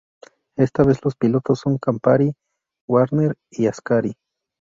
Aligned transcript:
Esta 0.57 0.81
vez 0.81 0.97
los 1.05 1.15
pilotos 1.15 1.59
son 1.59 1.77
Campari, 1.77 2.33
Wagner 2.89 3.35
y 3.51 3.67
Ascari. 3.67 4.15